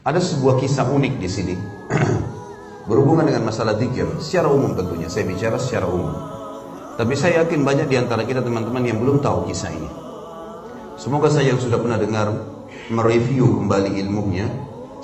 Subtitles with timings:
[0.00, 1.54] Ada sebuah kisah unik di sini
[2.88, 5.12] berhubungan dengan masalah zikir secara umum tentunya.
[5.12, 6.08] Saya bicara secara umum.
[6.96, 9.90] Tapi saya yakin banyak di antara kita teman-teman yang belum tahu kisah ini.
[10.96, 12.32] Semoga saya yang sudah pernah dengar
[12.88, 14.48] mereview kembali ilmunya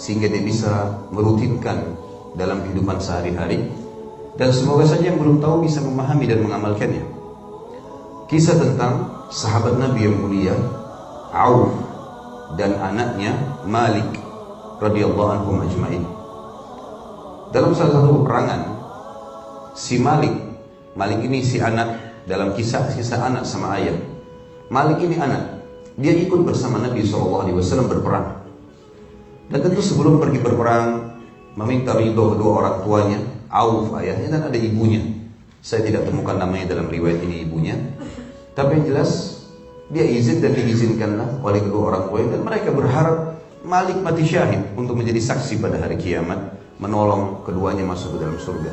[0.01, 1.97] sehingga dia bisa merutinkan
[2.37, 3.69] dalam kehidupan sehari-hari
[4.37, 7.05] dan semoga saja yang belum tahu bisa memahami dan mengamalkannya.
[8.33, 10.57] Kisah tentang sahabat Nabi yang mulia
[11.33, 11.73] Auf
[12.57, 14.26] dan anaknya Malik
[14.81, 16.05] radhiyallahu anhum ajma'in.
[17.55, 18.61] Dalam salah satu peperangan
[19.73, 20.35] si Malik,
[20.97, 23.97] Malik ini si anak dalam kisah-kisah anak sama ayah.
[24.67, 25.63] Malik ini anak,
[25.95, 28.43] dia ikut bersama Nabi SAW berperang.
[29.47, 31.17] Dan tentu sebelum pergi berperang
[31.55, 35.01] meminta ridho kedua orang tuanya, Auf ayahnya dan ada ibunya.
[35.63, 37.79] Saya tidak temukan namanya dalam riwayat ini ibunya.
[38.59, 39.43] Tapi yang jelas
[39.87, 43.17] dia izin dan diizinkanlah oleh kedua orang tuanya dan mereka berharap
[43.67, 46.39] Malik mati syahid untuk menjadi saksi pada hari kiamat
[46.79, 48.71] menolong keduanya masuk ke dalam surga.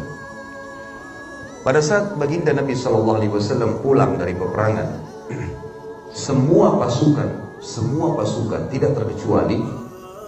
[1.65, 5.01] Pada saat baginda Nabi Shallallahu Alaihi Wasallam pulang dari peperangan,
[6.29, 9.65] semua pasukan, semua pasukan tidak terkecuali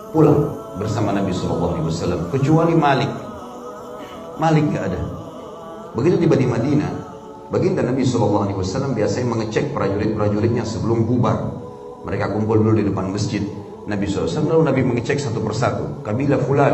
[0.09, 3.11] pulang bersama Nabi Shallallahu Alaihi Wasallam kecuali Malik.
[4.41, 5.01] Malik gak ada.
[5.94, 6.91] Begitu tiba di Madinah,
[7.53, 11.53] baginda Nabi Shallallahu Alaihi Wasallam biasanya mengecek prajurit-prajuritnya sebelum bubar.
[12.01, 13.45] Mereka kumpul dulu di depan masjid,
[13.85, 16.01] Nabi SAW lalu Nabi mengecek satu persatu.
[16.01, 16.73] Kabilah fulan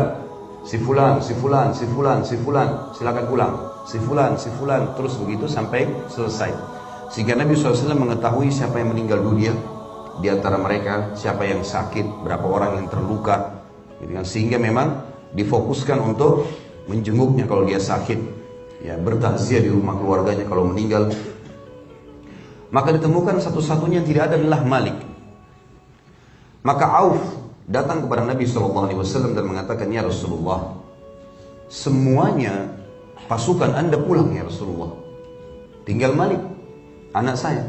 [0.64, 2.68] si fulan si fulan si fulan si fulan.
[2.96, 3.52] Silakan pulang.
[3.84, 4.96] Si fulan si fulan.
[4.96, 6.56] Terus begitu sampai selesai.
[7.12, 9.52] Sehingga Nabi SAW mengetahui siapa yang meninggal dunia.
[10.24, 13.60] Di antara mereka siapa yang sakit berapa orang yang terluka.
[14.00, 14.24] Gitu kan.
[14.24, 15.04] sehingga memang
[15.36, 16.48] difokuskan untuk
[16.88, 18.40] menjenguknya kalau dia sakit.
[18.80, 21.12] Ya bertakziah di rumah keluarganya kalau meninggal.
[22.72, 25.11] Maka ditemukan satu-satunya yang tidak ada adalah Malik
[26.62, 27.18] maka Auf
[27.66, 30.78] datang kepada Nabi SAW dan mengatakan, Ya Rasulullah,
[31.66, 32.70] semuanya
[33.26, 34.94] pasukan anda pulang ya Rasulullah.
[35.82, 36.42] Tinggal Malik,
[37.14, 37.66] anak saya.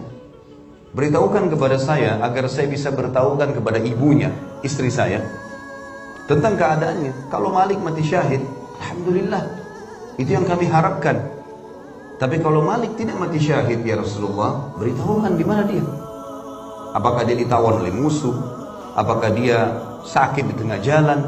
[0.93, 4.29] Beritahukan kepada saya agar saya bisa beritahukan kepada ibunya,
[4.61, 5.25] istri saya,
[6.29, 7.33] tentang keadaannya.
[7.33, 8.45] Kalau Malik mati syahid,
[8.77, 9.41] Alhamdulillah,
[10.21, 11.17] itu yang kami harapkan.
[12.21, 15.81] Tapi kalau Malik tidak mati syahid ya Rasulullah, beritahukan di mana dia.
[16.93, 18.62] Apakah dia ditawan oleh musuh,
[18.93, 19.59] apakah dia
[20.05, 21.19] sakit di tengah jalan.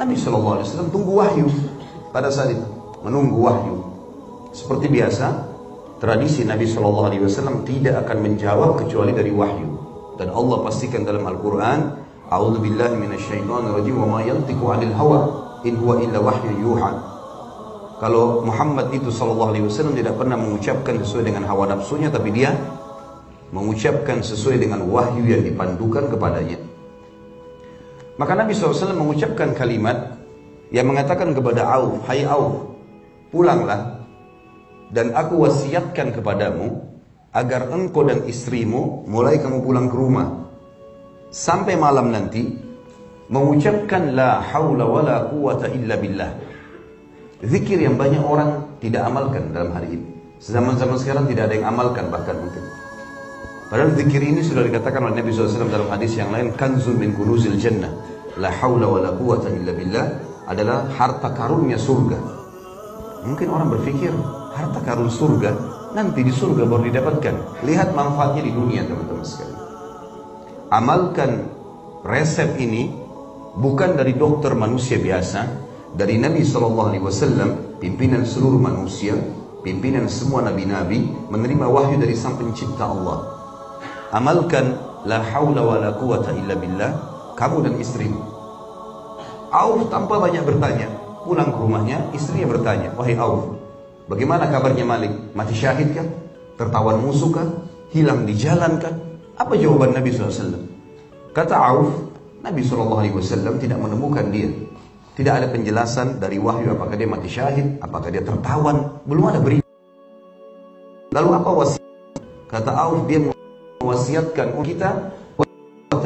[0.00, 1.46] Nabi SAW tunggu wahyu
[2.08, 2.66] pada saat itu,
[3.04, 3.76] menunggu wahyu.
[4.50, 5.26] Seperti biasa,
[6.00, 7.12] tradisi Nabi SAW
[7.68, 9.68] tidak akan menjawab kecuali dari wahyu.
[10.16, 11.80] Dan Allah pastikan dalam Al-Quran,
[12.30, 15.20] A'udhu billahi minasyaitonir rajim wa ma yantiqu 'anil hawa
[15.66, 16.90] in huwa illa wahyu yuha.
[18.00, 22.56] Kalau Muhammad itu sallallahu alaihi wasallam tidak pernah mengucapkan sesuai dengan hawa nafsunya tapi dia
[23.50, 26.58] mengucapkan sesuai dengan wahyu yang dipandukan kepadanya.
[28.18, 30.20] Maka Nabi SAW mengucapkan kalimat
[30.70, 32.78] yang mengatakan kepada Auf, Hai Auf,
[33.34, 34.06] pulanglah
[34.90, 36.84] dan aku wasiatkan kepadamu
[37.30, 40.50] agar engkau dan istrimu mulai kamu pulang ke rumah
[41.30, 42.58] sampai malam nanti
[43.30, 46.30] mengucapkan la haula wala quwata illa billah.
[47.40, 50.06] Zikir yang banyak orang tidak amalkan dalam hari ini.
[50.42, 52.89] Zaman-zaman sekarang tidak ada yang amalkan bahkan mungkin.
[53.70, 57.54] Padahal zikir ini sudah dikatakan oleh Nabi SAW dalam hadis yang lain, kanzul min kunuzil
[57.54, 57.94] jannah,
[58.34, 60.06] la hawla wa la quwata illa billah,
[60.50, 62.18] adalah harta karunnya surga.
[63.30, 64.10] Mungkin orang berpikir,
[64.58, 65.54] harta karun surga,
[65.94, 67.62] nanti di surga baru didapatkan.
[67.62, 69.62] Lihat manfaatnya di dunia teman-teman sekalian.
[70.74, 71.30] Amalkan
[72.02, 72.90] resep ini
[73.54, 75.46] bukan dari dokter manusia biasa,
[75.94, 79.14] dari Nabi SAW, pimpinan seluruh manusia,
[79.62, 83.39] pimpinan semua nabi-nabi, menerima wahyu dari sang pencipta Allah.
[84.10, 84.74] Amalkan
[85.06, 86.90] la haula wa la quwata illa billah,
[87.38, 88.18] kamu dan istrimu.
[89.54, 90.90] Auf tanpa banyak bertanya,
[91.22, 93.54] pulang ke rumahnya, istrinya bertanya, wahai Auf,
[94.10, 95.14] bagaimana kabarnya Malik?
[95.30, 96.10] Mati syahid kan?
[96.58, 97.48] Tertawan musuh kan?
[97.94, 98.98] Hilang di jalan kan?
[99.38, 100.58] Apa jawaban Nabi SAW?
[101.30, 102.10] Kata Auf,
[102.42, 104.50] Nabi SAW tidak menemukan dia.
[105.14, 109.66] Tidak ada penjelasan dari wahyu apakah dia mati syahid, apakah dia tertawan, belum ada berita.
[111.14, 111.82] Lalu apa wasiat?
[112.50, 113.22] Kata Auf dia
[113.80, 114.90] mewasiatkan kita
[115.40, 115.44] wa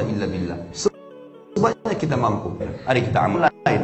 [0.07, 0.59] illa billah.
[0.71, 2.55] Sebanyak kita mampu.
[2.87, 3.83] Hari kita amal lain.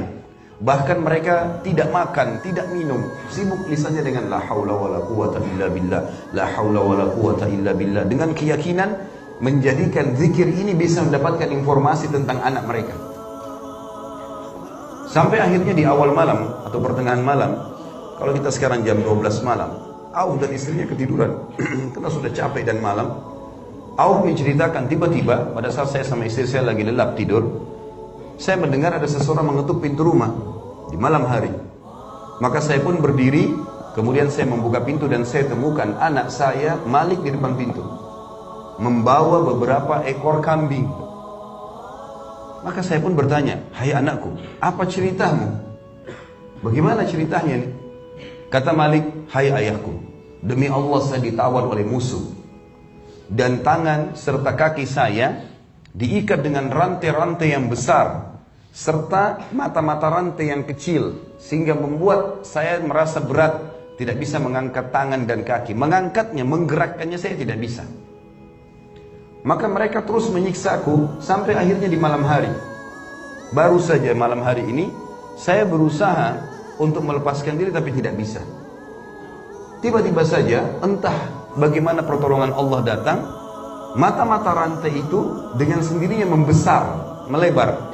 [0.63, 3.03] Bahkan mereka tidak makan, tidak minum,
[3.33, 6.03] sibuk lisannya dengan la haula wala quwata illa billah,
[6.37, 8.93] la haula wala quwata illa billah dengan keyakinan
[9.41, 12.93] menjadikan zikir ini bisa mendapatkan informasi tentang anak mereka.
[15.09, 17.57] Sampai akhirnya di awal malam atau pertengahan malam,
[18.21, 19.81] kalau kita sekarang jam 12 malam,
[20.13, 21.51] Auf dan istrinya ketiduran
[21.97, 23.40] karena sudah capek dan malam.
[24.00, 27.69] Auf menceritakan tiba-tiba pada saat saya sama istri saya lagi lelap tidur,
[28.41, 30.32] saya mendengar ada seseorang mengetuk pintu rumah
[30.88, 31.52] di malam hari.
[32.41, 33.52] Maka saya pun berdiri,
[33.93, 37.85] kemudian saya membuka pintu dan saya temukan anak saya Malik di depan pintu.
[38.81, 41.11] Membawa beberapa ekor kambing
[42.61, 45.49] maka saya pun bertanya, hai anakku, apa ceritamu?
[46.61, 47.73] Bagaimana ceritanya?
[48.52, 49.97] Kata Malik, hai ayahku,
[50.44, 52.40] demi Allah saya ditawan oleh musuh.
[53.31, 55.38] Dan tangan serta kaki saya
[55.94, 58.35] diikat dengan rantai-rantai yang besar.
[58.75, 61.38] Serta mata-mata rantai yang kecil.
[61.38, 63.79] Sehingga membuat saya merasa berat.
[63.94, 65.79] Tidak bisa mengangkat tangan dan kaki.
[65.79, 67.87] Mengangkatnya, menggerakkannya saya tidak bisa.
[69.41, 72.50] Maka mereka terus menyiksaku sampai akhirnya di malam hari.
[73.56, 74.93] Baru saja malam hari ini
[75.41, 76.37] saya berusaha
[76.76, 78.41] untuk melepaskan diri tapi tidak bisa.
[79.81, 83.19] Tiba-tiba saja entah bagaimana pertolongan Allah datang,
[83.99, 86.82] mata-mata rantai itu dengan sendirinya membesar,
[87.26, 87.91] melebar.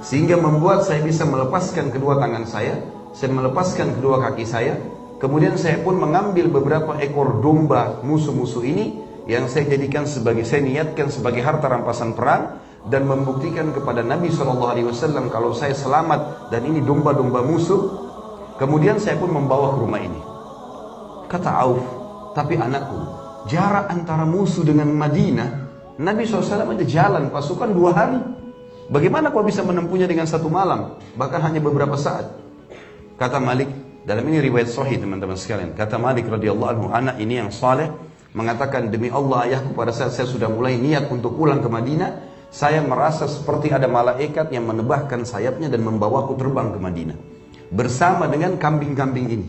[0.00, 2.80] Sehingga membuat saya bisa melepaskan kedua tangan saya,
[3.12, 4.78] saya melepaskan kedua kaki saya,
[5.18, 11.10] kemudian saya pun mengambil beberapa ekor domba musuh-musuh ini yang saya jadikan sebagai saya niatkan
[11.10, 17.44] sebagai harta rampasan perang dan membuktikan kepada Nabi SAW kalau saya selamat dan ini domba-domba
[17.44, 18.08] musuh
[18.56, 20.20] kemudian saya pun membawa ke rumah ini
[21.28, 21.97] kata Auf
[22.38, 22.98] tapi anakku
[23.50, 25.68] jarak antara musuh dengan Madinah
[25.98, 28.22] Nabi SAW aja jalan pasukan dua hari.
[28.88, 32.30] Bagaimana kau bisa menempuhnya dengan satu malam bahkan hanya beberapa saat?
[33.18, 33.66] Kata Malik
[34.06, 35.74] dalam ini riwayat sahih teman-teman sekalian.
[35.74, 37.90] Kata Malik radhiyallahu anhu anak ini yang saleh
[38.32, 42.10] mengatakan demi Allah ayahku pada saat saya sudah mulai niat untuk pulang ke Madinah,
[42.48, 47.18] saya merasa seperti ada malaikat yang menebahkan sayapnya dan membawaku terbang ke Madinah
[47.74, 49.48] bersama dengan kambing-kambing ini.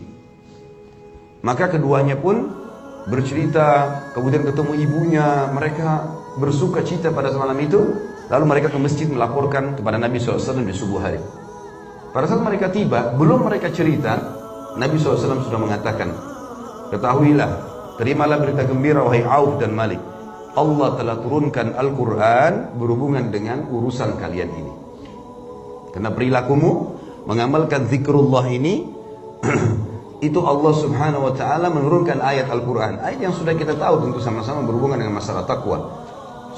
[1.40, 2.59] Maka keduanya pun
[3.08, 3.68] bercerita,
[4.12, 7.80] kemudian ketemu ibunya, mereka bersuka cita pada malam itu,
[8.28, 11.20] lalu mereka ke masjid melaporkan kepada Nabi SAW di subuh hari.
[12.10, 14.18] Pada saat mereka tiba, belum mereka cerita,
[14.76, 16.10] Nabi SAW sudah mengatakan,
[16.90, 17.70] ketahuilah
[18.00, 20.00] Terimalah berita gembira wahai Auf dan Malik.
[20.56, 24.72] Allah telah turunkan Al-Quran berhubungan dengan urusan kalian ini.
[25.92, 26.96] Karena perilakumu
[27.28, 28.88] mengamalkan zikrullah ini
[30.20, 33.00] itu Allah subhanahu wa ta'ala menurunkan ayat Al-Quran.
[33.00, 36.04] Ayat yang sudah kita tahu tentu sama-sama berhubungan dengan masalah takwa.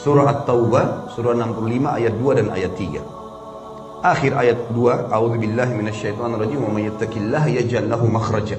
[0.03, 4.03] Surah At-Taubah, surah 65 ayat 2 dan ayat 3.
[4.03, 8.59] Akhir ayat 2, A'udzu billahi minasyaitonir rajim wa may yattaqillaha yaj'al lahu makhraja.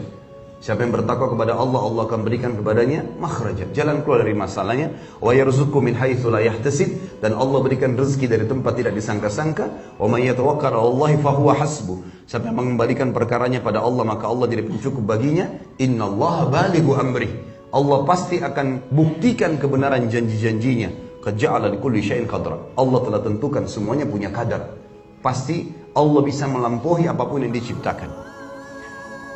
[0.63, 4.95] Siapa yang bertakwa kepada Allah, Allah akan berikan kepadanya makhraja, jalan keluar dari masalahnya.
[5.19, 9.99] Wa yarzuqhu min haitsu la yahtasib dan Allah berikan rezeki dari tempat tidak disangka-sangka.
[9.99, 11.99] Wa may yatawakkal 'ala Allah fa huwa hasbuh.
[12.27, 15.51] Yang mengembalikan perkaranya pada Allah, maka Allah jadi pencukup baginya.
[15.77, 17.29] Innallaha balighu amri.
[17.73, 21.19] Allah pasti akan buktikan kebenaran janji-janjinya.
[21.23, 21.39] Qad
[21.71, 22.75] likulli syai'in qadra.
[22.75, 24.75] Allah telah tentukan semuanya punya kadar.
[25.23, 28.11] Pasti Allah bisa melampaui apa pun yang diciptakan.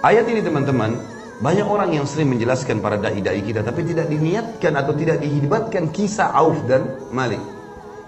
[0.04, 0.94] Ayat ini teman-teman
[1.42, 6.34] banyak orang yang sering menjelaskan para dai-dai kita tapi tidak diniatkan atau tidak dihibatkan kisah
[6.34, 7.42] Auf dan Malik.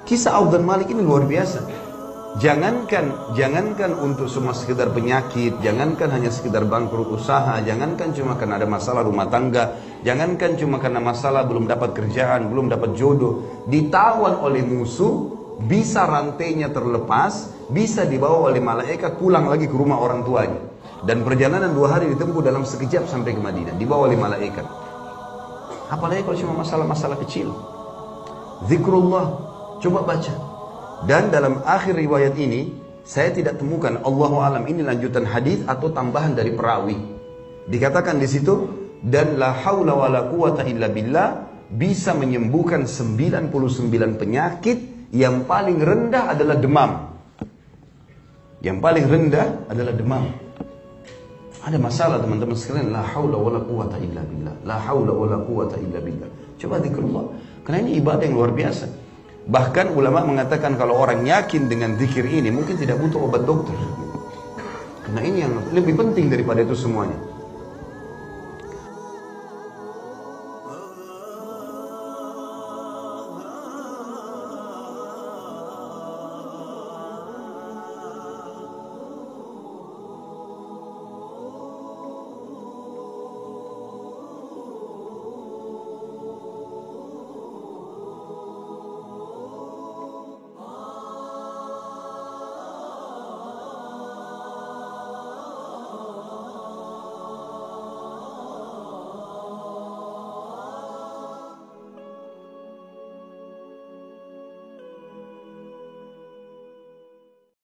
[0.05, 1.88] Kisah Auf dan Malik ini luar biasa.
[2.38, 8.69] Jangankan jangankan untuk semua sekedar penyakit, jangankan hanya sekedar bangkrut usaha, jangankan cuma karena ada
[8.69, 14.62] masalah rumah tangga, jangankan cuma karena masalah belum dapat kerjaan, belum dapat jodoh, ditawan oleh
[14.62, 15.33] musuh,
[15.65, 20.62] bisa rantainya terlepas, bisa dibawa oleh malaikat pulang lagi ke rumah orang tuanya.
[21.01, 23.74] Dan perjalanan dua hari ditempuh dalam sekejap sampai ke Madinah.
[23.74, 24.67] Dibawa oleh malaikat.
[25.89, 27.55] Apalagi kalau cuma masalah-masalah kecil.
[28.67, 29.25] Zikrullah.
[29.79, 30.49] Coba baca.
[31.06, 32.75] Dan dalam akhir riwayat ini,
[33.08, 36.98] saya tidak temukan Allah alam ini lanjutan hadis atau tambahan dari perawi.
[37.70, 38.68] Dikatakan di situ,
[39.00, 44.77] dan la haula wala quwata illa billah bisa menyembuhkan 99 penyakit
[45.15, 46.91] yang paling rendah adalah demam.
[48.60, 50.25] Yang paling rendah adalah demam.
[51.63, 54.56] Ada masalah teman-teman sekalian, la haula wala quwata illa billah.
[54.68, 56.29] La haula wala quwata illa billah.
[56.60, 57.25] Coba zikrullah.
[57.63, 59.09] Karena ini ibadah yang luar biasa.
[59.50, 63.74] Bahkan ulama mengatakan kalau orang yakin dengan zikir ini mungkin tidak butuh obat dokter.
[65.01, 67.18] Karena ini yang lebih penting daripada itu semuanya.